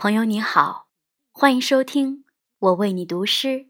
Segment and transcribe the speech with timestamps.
[0.00, 0.86] 朋友你好，
[1.32, 2.24] 欢迎收听
[2.60, 3.66] 我为你读诗。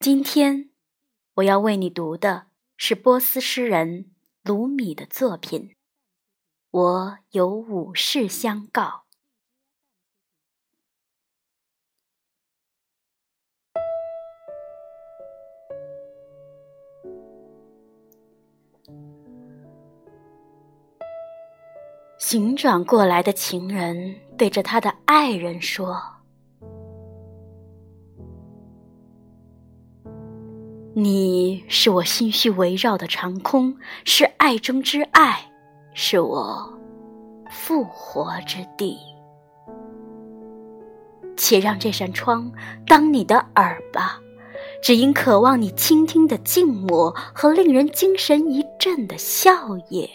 [0.00, 0.70] 今天
[1.34, 4.10] 我要为你读的是波斯诗人
[4.42, 5.68] 鲁米的作品
[6.72, 9.04] 《我有五事相告》。
[22.24, 26.00] 醒转过来的情人对着他的爱人说
[30.94, 35.50] ：“你是我心绪围绕的长空，是爱中之爱，
[35.94, 36.72] 是我
[37.50, 38.96] 复活之地。
[41.36, 42.52] 且让这扇窗
[42.86, 44.20] 当你的耳吧，
[44.80, 49.52] 只因渴望你倾听的静默和令人精神一振的笑
[49.90, 50.08] 靥。”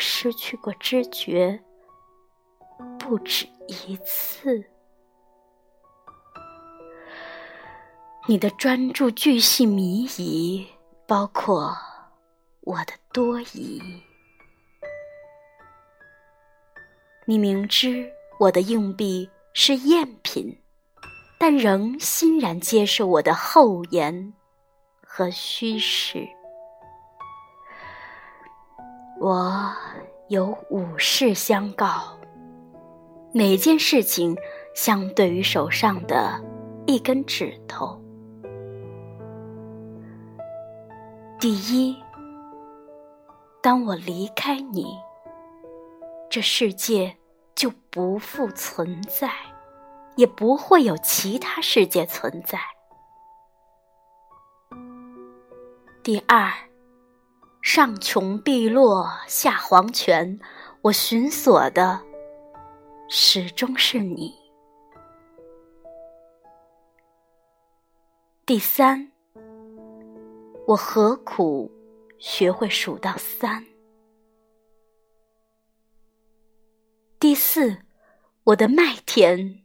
[0.00, 1.60] 失去过知觉，
[2.98, 4.64] 不止一次。
[8.26, 10.66] 你的专注巨细靡遗，
[11.06, 11.76] 包括
[12.62, 13.80] 我的多疑。
[17.26, 20.58] 你明知我的硬币是赝品，
[21.38, 24.32] 但仍欣然接受我的厚颜
[25.02, 26.26] 和虚实。
[29.20, 29.70] 我
[30.28, 32.18] 有五事相告，
[33.34, 34.34] 每件事情
[34.74, 36.42] 相对于手上的
[36.86, 38.00] 一根指头。
[41.38, 41.94] 第一，
[43.62, 44.86] 当我离开你，
[46.30, 47.14] 这世界
[47.54, 49.30] 就不复存在，
[50.16, 52.58] 也不会有其他世界存在。
[56.02, 56.69] 第二。
[57.72, 60.40] 上穷碧落下黄泉，
[60.82, 62.02] 我寻索的
[63.08, 64.34] 始终是你。
[68.44, 69.12] 第三，
[70.66, 71.70] 我何苦
[72.18, 73.64] 学会数到三？
[77.20, 77.82] 第四，
[78.42, 79.62] 我的麦田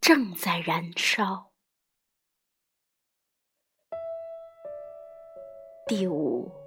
[0.00, 1.50] 正在燃烧。
[5.88, 6.64] 第五。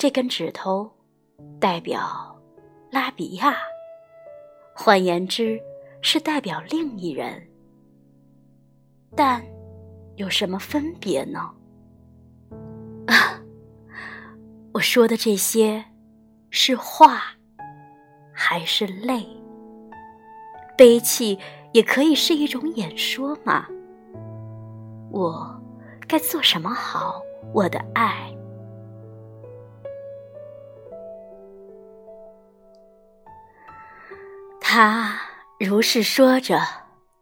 [0.00, 0.90] 这根指头
[1.60, 2.34] 代表
[2.90, 3.54] 拉比亚，
[4.74, 5.60] 换言之，
[6.00, 7.46] 是代表另一人。
[9.14, 9.44] 但
[10.16, 11.50] 有什么分别呢？
[13.08, 13.44] 啊，
[14.72, 15.84] 我说的这些
[16.48, 17.20] 是话
[18.32, 19.28] 还是泪？
[20.78, 21.38] 悲泣
[21.74, 23.66] 也可以是一种演说嘛？
[25.10, 25.62] 我
[26.08, 27.20] 该做什么好，
[27.52, 28.34] 我的爱？
[34.72, 35.20] 他
[35.58, 36.62] 如是说着，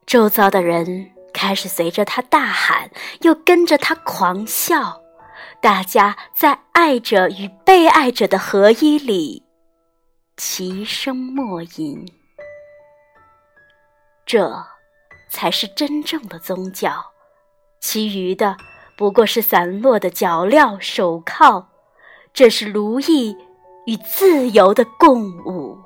[0.05, 2.91] 周遭的人开始随着他大喊，
[3.23, 5.01] 又跟着他狂笑。
[5.59, 9.45] 大家在爱者与被爱者的合一里
[10.37, 12.07] 齐声默吟。
[14.27, 14.63] 这
[15.31, 17.03] 才是真正的宗教，
[17.81, 18.59] 其余的
[18.95, 21.67] 不过是散落的脚镣手铐。
[22.35, 23.35] 这是奴役
[23.87, 25.79] 与自由的共舞。